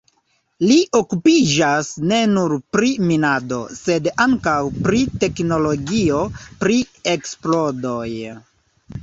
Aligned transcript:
Li 0.69 0.75
okupiĝas 0.99 1.89
ne 2.11 2.21
nur 2.31 2.55
pri 2.75 2.89
minado, 3.09 3.59
sed 3.81 4.09
ankaŭ 4.25 4.57
pri 4.89 5.03
teknologio 5.27 6.25
pri 6.65 6.81
eksplodoj. 7.15 8.11